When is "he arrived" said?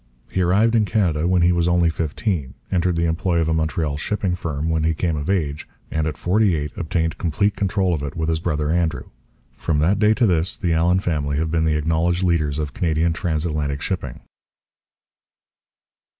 0.31-0.75